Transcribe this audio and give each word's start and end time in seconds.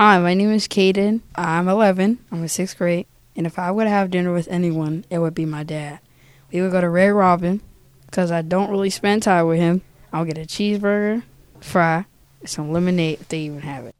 Hi, 0.00 0.16
my 0.20 0.32
name 0.32 0.52
is 0.52 0.68
Cayden. 0.68 1.22
I'm 1.34 1.66
11. 1.66 2.20
I'm 2.30 2.42
in 2.42 2.48
sixth 2.48 2.78
grade. 2.78 3.08
And 3.34 3.48
if 3.48 3.58
I 3.58 3.72
were 3.72 3.82
to 3.82 3.90
have 3.90 4.12
dinner 4.12 4.32
with 4.32 4.46
anyone, 4.46 5.04
it 5.10 5.18
would 5.18 5.34
be 5.34 5.44
my 5.44 5.64
dad. 5.64 5.98
We 6.52 6.62
would 6.62 6.70
go 6.70 6.80
to 6.80 6.88
Red 6.88 7.08
Robin 7.08 7.60
because 8.06 8.30
I 8.30 8.42
don't 8.42 8.70
really 8.70 8.90
spend 8.90 9.24
time 9.24 9.48
with 9.48 9.58
him. 9.58 9.82
I'll 10.12 10.24
get 10.24 10.38
a 10.38 10.42
cheeseburger, 10.42 11.24
fry, 11.58 12.06
and 12.38 12.48
some 12.48 12.70
lemonade 12.70 13.22
if 13.22 13.28
they 13.28 13.40
even 13.40 13.62
have 13.62 13.86
it. 13.86 13.96